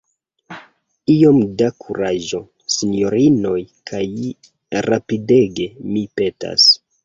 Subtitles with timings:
[1.15, 2.41] Iom da kuraĝo,
[2.77, 3.61] sinjorinoj;
[3.93, 4.03] kaj
[4.89, 6.71] rapidege, mi petas.